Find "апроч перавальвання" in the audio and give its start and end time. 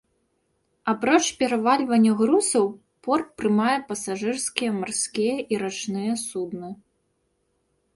0.93-2.15